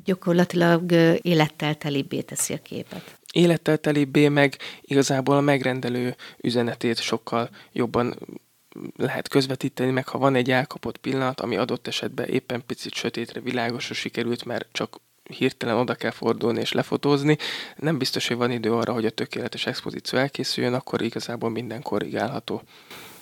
Gyakorlatilag 0.04 0.92
élettel 1.22 1.76
telibbé 1.76 2.22
teszi 2.22 2.54
a 2.54 2.58
képet 2.58 3.22
élettel 3.34 3.78
telibbé, 3.78 4.28
meg 4.28 4.58
igazából 4.82 5.36
a 5.36 5.42
megrendelő 5.42 6.16
üzenetét 6.38 7.00
sokkal 7.00 7.50
jobban 7.72 8.16
lehet 8.96 9.28
közvetíteni, 9.28 9.92
meg 9.92 10.08
ha 10.08 10.18
van 10.18 10.36
egy 10.36 10.52
elkapott 10.52 10.98
pillanat, 10.98 11.42
ami 11.42 11.58
adott 11.58 11.88
esetben 11.88 12.28
éppen 12.28 12.64
picit 12.66 12.94
sötétre, 12.94 13.42
világosra 13.42 13.94
sikerült, 13.94 14.46
mert 14.46 14.68
csak 14.72 15.00
hirtelen 15.24 15.76
oda 15.76 15.96
kell 15.96 16.12
fordulni 16.12 16.60
és 16.60 16.72
lefotózni, 16.72 17.38
nem 17.76 17.98
biztos, 17.98 18.28
hogy 18.28 18.38
van 18.38 18.52
idő 18.52 18.74
arra, 18.74 18.94
hogy 18.94 19.06
a 19.06 19.10
tökéletes 19.10 19.66
expozíció 19.66 20.20
elkészüljön, 20.20 20.74
akkor 20.74 21.02
igazából 21.02 21.50
minden 21.50 21.82
korrigálható. 21.82 22.62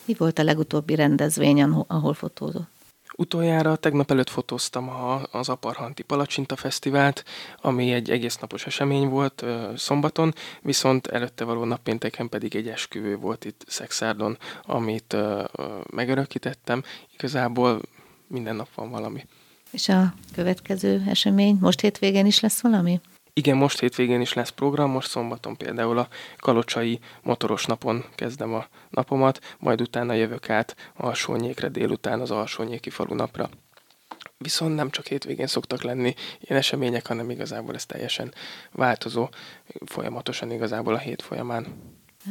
Mi 0.04 0.14
volt 0.14 0.38
a 0.38 0.42
legutóbbi 0.42 0.94
rendezvény, 0.94 1.62
ahol 1.62 2.14
fotózott? 2.14 2.68
Utoljára 3.16 3.76
tegnap 3.76 4.10
előtt 4.10 4.30
fotóztam 4.30 4.88
a, 4.88 5.22
az 5.30 5.48
Aparhanti 5.48 6.02
Palacsinta 6.02 6.56
Fesztivált, 6.56 7.24
ami 7.60 7.92
egy 7.92 8.10
egész 8.10 8.36
napos 8.36 8.66
esemény 8.66 9.08
volt 9.08 9.44
szombaton, 9.76 10.34
viszont 10.62 11.06
előtte 11.06 11.44
való 11.44 11.64
nappénteken 11.64 12.28
pedig 12.28 12.56
egy 12.56 12.68
esküvő 12.68 13.16
volt 13.16 13.44
itt 13.44 13.64
Szexárdon, 13.66 14.38
amit 14.62 15.16
megörökítettem. 15.90 16.82
Igazából 17.12 17.80
minden 18.26 18.56
nap 18.56 18.74
van 18.74 18.90
valami. 18.90 19.26
És 19.70 19.88
a 19.88 20.14
következő 20.34 21.02
esemény? 21.08 21.56
Most 21.60 21.80
hétvégén 21.80 22.26
is 22.26 22.40
lesz 22.40 22.60
valami? 22.60 23.00
Igen, 23.34 23.56
most 23.56 23.80
hétvégén 23.80 24.20
is 24.20 24.32
lesz 24.32 24.50
program, 24.50 24.90
most 24.90 25.08
szombaton 25.08 25.56
például 25.56 25.98
a 25.98 26.08
Kalocsai 26.36 26.98
motoros 27.22 27.66
napon 27.66 28.04
kezdem 28.14 28.54
a 28.54 28.66
napomat, 28.90 29.56
majd 29.58 29.80
utána 29.80 30.12
jövök 30.12 30.50
át 30.50 30.76
Alsónyékre 30.96 31.68
délután 31.68 32.20
az 32.20 32.30
Alsónyéki 32.30 32.90
falunapra. 32.90 33.50
Viszont 34.38 34.74
nem 34.74 34.90
csak 34.90 35.06
hétvégén 35.06 35.46
szoktak 35.46 35.82
lenni 35.82 36.14
ilyen 36.40 36.58
események, 36.58 37.06
hanem 37.06 37.30
igazából 37.30 37.74
ez 37.74 37.86
teljesen 37.86 38.34
változó, 38.72 39.28
folyamatosan 39.84 40.50
igazából 40.50 40.94
a 40.94 40.98
hét 40.98 41.22
folyamán. 41.22 41.66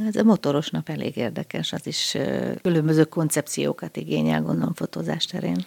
Ez 0.08 0.15
a 0.15 0.24
motoros 0.24 0.70
nap 0.70 0.89
elég 0.89 1.17
érdekes, 1.17 1.74
az 1.74 1.88
is 1.88 2.17
különböző 2.62 3.03
koncepciókat 3.03 3.98
igényel, 3.98 4.41
gondolom, 4.41 4.74
fotózás 4.74 5.25
terén. 5.25 5.63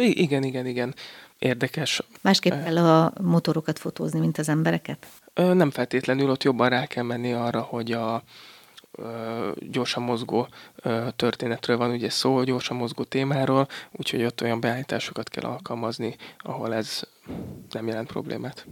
igen, 0.00 0.42
igen, 0.42 0.66
igen 0.66 0.94
érdekes. 1.38 2.02
Másképp 2.20 2.52
kell 2.52 2.78
a 2.78 3.12
motorokat 3.20 3.78
fotózni, 3.78 4.20
mint 4.20 4.38
az 4.38 4.48
embereket? 4.48 5.06
Nem 5.34 5.70
feltétlenül, 5.70 6.30
ott 6.30 6.42
jobban 6.42 6.68
rá 6.68 6.86
kell 6.86 7.04
menni 7.04 7.32
arra, 7.32 7.60
hogy 7.60 7.92
a 7.92 8.22
gyorsan 9.58 10.02
mozgó 10.02 10.48
történetről 11.16 11.76
van 11.76 11.90
ugye 11.90 12.10
szó, 12.10 12.42
gyorsan 12.42 12.76
mozgó 12.76 13.02
témáról, 13.02 13.68
úgyhogy 13.92 14.24
ott 14.24 14.42
olyan 14.42 14.60
beállításokat 14.60 15.28
kell 15.28 15.50
alkalmazni, 15.50 16.16
ahol 16.38 16.74
ez 16.74 17.02
nem 17.70 17.86
jelent 17.86 18.06
problémát. 18.06 18.66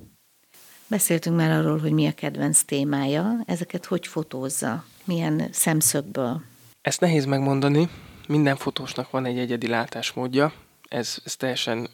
Beszéltünk 0.86 1.36
már 1.36 1.50
arról, 1.50 1.78
hogy 1.78 1.92
mi 1.92 2.06
a 2.06 2.12
kedvenc 2.12 2.62
témája, 2.62 3.36
ezeket 3.46 3.84
hogy 3.84 4.06
fotózza, 4.06 4.84
milyen 5.04 5.48
szemszögből? 5.52 6.42
Ezt 6.82 7.00
nehéz 7.00 7.24
megmondani, 7.24 7.88
minden 8.28 8.56
fotósnak 8.56 9.10
van 9.10 9.24
egy 9.24 9.38
egyedi 9.38 9.66
látásmódja, 9.66 10.52
ez, 10.88 11.16
ez 11.24 11.36
teljesen 11.36 11.88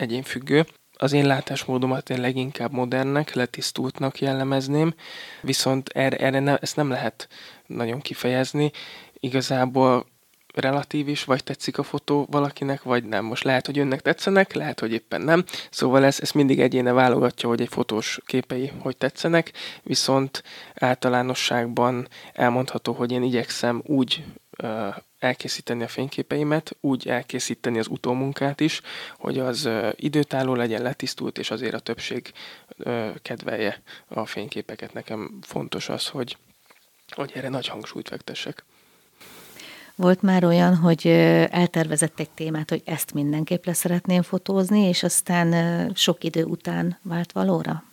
egyénfüggő. 0.00 0.66
Az 0.96 1.12
én 1.12 1.26
látásmódomat 1.26 2.10
én 2.10 2.20
leginkább 2.20 2.72
modernnek, 2.72 3.34
letisztultnak 3.34 4.20
jellemezném, 4.20 4.94
viszont 5.40 5.88
erre, 5.88 6.16
erre 6.16 6.40
ne, 6.40 6.56
ezt 6.56 6.76
nem 6.76 6.90
lehet 6.90 7.28
nagyon 7.66 8.00
kifejezni. 8.00 8.70
Igazából 9.20 10.06
relatív 10.54 11.08
is, 11.08 11.24
vagy 11.24 11.44
tetszik 11.44 11.78
a 11.78 11.82
fotó 11.82 12.26
valakinek, 12.30 12.82
vagy 12.82 13.04
nem. 13.04 13.24
Most 13.24 13.44
lehet, 13.44 13.66
hogy 13.66 13.78
önnek 13.78 14.00
tetszenek, 14.00 14.52
lehet, 14.52 14.80
hogy 14.80 14.92
éppen 14.92 15.20
nem. 15.20 15.44
Szóval 15.70 16.04
ez, 16.04 16.20
ez 16.20 16.30
mindig 16.30 16.60
egyéne 16.60 16.92
válogatja, 16.92 17.48
hogy 17.48 17.60
egy 17.60 17.68
fotós 17.68 18.20
képei 18.26 18.72
hogy 18.78 18.96
tetszenek, 18.96 19.52
viszont 19.82 20.42
általánosságban 20.74 22.08
elmondható, 22.32 22.92
hogy 22.92 23.12
én 23.12 23.22
igyekszem 23.22 23.82
úgy 23.86 24.24
elkészíteni 25.20 25.82
a 25.82 25.88
fényképeimet, 25.88 26.76
úgy 26.80 27.08
elkészíteni 27.08 27.78
az 27.78 27.86
utómunkát 27.88 28.60
is, 28.60 28.80
hogy 29.18 29.38
az 29.38 29.68
időtálló 29.96 30.54
legyen, 30.54 30.82
letisztult, 30.82 31.38
és 31.38 31.50
azért 31.50 31.74
a 31.74 31.78
többség 31.78 32.32
kedvelje 33.22 33.82
a 34.08 34.26
fényképeket. 34.26 34.92
Nekem 34.92 35.38
fontos 35.42 35.88
az, 35.88 36.06
hogy, 36.06 36.36
hogy 37.10 37.32
erre 37.34 37.48
nagy 37.48 37.68
hangsúlyt 37.68 38.08
fektessek. 38.08 38.64
Volt 39.94 40.22
már 40.22 40.44
olyan, 40.44 40.76
hogy 40.76 41.06
eltervezett 41.50 42.20
egy 42.20 42.30
témát, 42.30 42.70
hogy 42.70 42.82
ezt 42.84 43.12
mindenképp 43.14 43.64
le 43.64 43.72
szeretném 43.72 44.22
fotózni, 44.22 44.80
és 44.80 45.02
aztán 45.02 45.90
sok 45.94 46.24
idő 46.24 46.44
után 46.44 46.98
vált 47.02 47.32
valóra? 47.32 47.84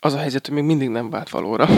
Az 0.00 0.12
a 0.12 0.18
helyzet, 0.18 0.46
hogy 0.46 0.54
még 0.54 0.64
mindig 0.64 0.88
nem 0.88 1.10
vált 1.10 1.30
valóra. 1.30 1.68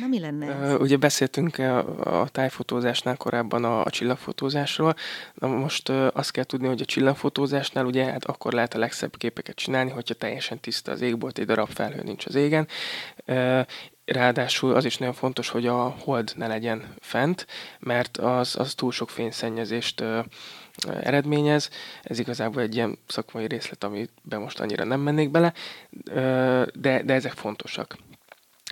Na 0.00 0.06
mi 0.08 0.20
lenne 0.20 0.46
ez? 0.46 0.80
Ugye 0.80 0.96
beszéltünk 0.96 1.58
a, 1.58 2.28
tájfotózásnál 2.32 3.16
korábban 3.16 3.64
a, 3.64 3.84
a 3.84 3.90
csillagfotózásról. 3.90 4.94
Na 5.34 5.48
most 5.48 5.88
azt 5.88 6.30
kell 6.30 6.44
tudni, 6.44 6.66
hogy 6.66 6.80
a 6.80 6.84
csillagfotózásnál 6.84 7.84
ugye 7.84 8.04
hát 8.04 8.24
akkor 8.24 8.52
lehet 8.52 8.74
a 8.74 8.78
legszebb 8.78 9.16
képeket 9.16 9.56
csinálni, 9.56 9.90
hogyha 9.90 10.14
teljesen 10.14 10.60
tiszta 10.60 10.92
az 10.92 11.00
égbolt, 11.00 11.38
egy 11.38 11.46
darab 11.46 11.68
felhő 11.68 12.02
nincs 12.02 12.26
az 12.26 12.34
égen. 12.34 12.68
Ráadásul 14.04 14.74
az 14.74 14.84
is 14.84 14.96
nagyon 14.96 15.14
fontos, 15.14 15.48
hogy 15.48 15.66
a 15.66 15.94
hold 16.04 16.32
ne 16.36 16.46
legyen 16.46 16.94
fent, 17.00 17.46
mert 17.78 18.16
az, 18.16 18.56
az 18.58 18.74
túl 18.74 18.92
sok 18.92 19.10
fényszennyezést 19.10 20.04
eredményez. 21.02 21.70
Ez 22.02 22.18
igazából 22.18 22.62
egy 22.62 22.74
ilyen 22.74 22.98
szakmai 23.06 23.46
részlet, 23.46 23.84
amiben 23.84 24.40
most 24.40 24.60
annyira 24.60 24.84
nem 24.84 25.00
mennék 25.00 25.30
bele, 25.30 25.52
de, 26.74 27.02
de 27.02 27.14
ezek 27.14 27.32
fontosak. 27.32 27.96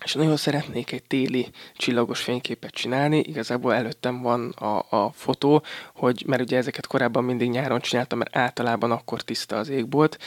És 0.04 0.14
nagyon 0.14 0.36
szeretnék 0.36 0.92
egy 0.92 1.02
téli 1.02 1.50
csillagos 1.76 2.20
fényképet 2.20 2.70
csinálni, 2.70 3.18
igazából 3.18 3.74
előttem 3.74 4.22
van 4.22 4.50
a, 4.50 4.96
a 4.96 5.12
fotó, 5.14 5.62
hogy, 5.94 6.24
mert 6.26 6.42
ugye 6.42 6.56
ezeket 6.56 6.86
korábban 6.86 7.24
mindig 7.24 7.50
nyáron 7.50 7.80
csináltam, 7.80 8.18
mert 8.18 8.36
általában 8.36 8.90
akkor 8.90 9.22
tiszta 9.22 9.56
az 9.56 9.68
égbolt. 9.68 10.18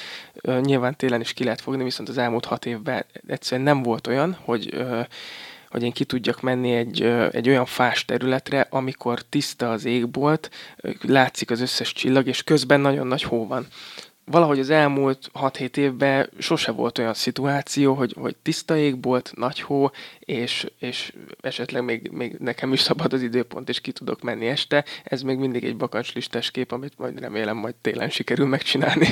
Nyilván 0.42 0.96
télen 0.96 1.22
is 1.22 1.34
ki 1.34 1.44
lehet 1.44 1.62
fogni, 1.62 1.84
viszont 1.84 2.10
az 2.10 2.18
elmúlt 2.18 2.46
hat 2.46 2.66
évben 2.66 3.06
egyszerűen 3.28 3.68
nem 3.68 3.84
volt 3.84 4.08
olyan, 4.08 4.38
hogy 4.44 4.86
hogy 5.78 5.86
én 5.86 5.94
ki 5.94 6.06
tudjak 6.06 6.42
menni 6.42 6.72
egy, 6.72 7.02
egy 7.32 7.50
olyan 7.50 7.66
fás 7.66 8.06
területre, 8.06 8.68
amikor 8.70 9.22
tiszta 9.22 9.72
az 9.72 9.86
égbolt, 9.86 10.50
látszik 11.02 11.52
az 11.52 11.62
összes 11.62 11.94
csillag, 11.94 12.28
és 12.28 12.44
közben 12.44 12.80
nagyon 12.80 13.08
nagy 13.08 13.24
hó 13.24 13.48
van 13.48 13.68
valahogy 14.32 14.60
az 14.60 14.70
elmúlt 14.70 15.32
6-7 15.34 15.78
évben 15.78 16.30
sose 16.38 16.72
volt 16.72 16.98
olyan 16.98 17.14
szituáció, 17.14 17.94
hogy, 17.94 18.16
hogy 18.20 18.36
tiszta 18.36 18.78
ég 18.78 19.02
volt, 19.02 19.32
nagy 19.36 19.62
hó, 19.62 19.92
és, 20.20 20.72
és 20.80 21.14
esetleg 21.42 21.84
még, 21.84 22.10
még 22.12 22.36
nekem 22.40 22.74
is 22.74 22.80
szabad 22.80 23.14
az 23.14 23.22
időpont, 23.22 23.70
és 23.70 23.82
ki 23.82 23.92
tudok 23.92 24.22
menni 24.22 24.48
este. 24.48 24.86
Ez 25.04 25.22
még 25.22 25.38
mindig 25.38 25.64
egy 25.64 25.78
bakancslistás 25.78 26.52
kép, 26.52 26.72
amit 26.72 26.98
majd 26.98 27.20
remélem 27.20 27.58
majd 27.58 27.76
télen 27.76 28.10
sikerül 28.10 28.48
megcsinálni. 28.48 29.06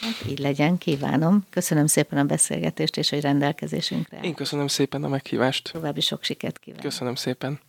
Hát 0.00 0.24
így 0.28 0.38
legyen, 0.38 0.78
kívánom. 0.78 1.46
Köszönöm 1.50 1.86
szépen 1.86 2.18
a 2.18 2.24
beszélgetést, 2.24 2.96
és 2.96 3.10
hogy 3.10 3.20
rendelkezésünkre. 3.20 4.20
Én 4.20 4.34
köszönöm 4.34 4.66
szépen 4.66 5.04
a 5.04 5.08
meghívást. 5.08 5.72
További 5.72 6.00
sok 6.00 6.22
sikert 6.22 6.58
kívánok. 6.58 6.84
Köszönöm 6.84 7.14
szépen. 7.14 7.60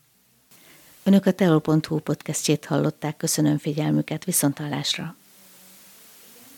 Önök 1.04 1.26
a 1.26 1.32
teol.hu 1.32 2.00
podcastjét 2.00 2.66
hallották, 2.66 3.18
köszönöm 3.18 3.58
figyelmüket, 3.58 4.26
viszontalásra. 4.26 5.16